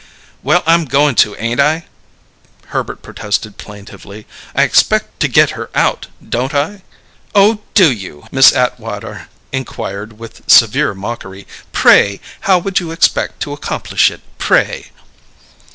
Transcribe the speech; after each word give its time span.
"Well, 0.41 0.63
I'm 0.65 0.85
goin' 0.85 1.13
to, 1.21 1.35
ain't 1.35 1.59
I?" 1.59 1.85
Herbert 2.69 3.03
protested 3.03 3.59
plaintively. 3.59 4.25
"I 4.55 4.63
expect 4.63 5.19
to 5.19 5.27
get 5.27 5.51
her 5.51 5.69
out, 5.75 6.07
don't 6.27 6.55
I?" 6.55 6.81
"Oh, 7.35 7.61
do 7.75 7.91
you?" 7.91 8.25
Miss 8.31 8.51
Atwater 8.51 9.27
inquired, 9.51 10.17
with 10.17 10.41
severe 10.49 10.95
mockery. 10.95 11.45
"Pray, 11.71 12.19
how 12.49 12.57
would 12.57 12.79
you 12.79 12.89
expect 12.89 13.41
to 13.41 13.53
accomplish 13.53 14.09
it, 14.09 14.21
pray?" 14.39 14.89